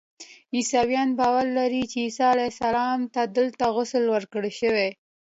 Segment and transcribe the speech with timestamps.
[0.55, 4.89] عیسویان باور لري چې عیسی علیه السلام ته دلته غسل ورکړل شوی.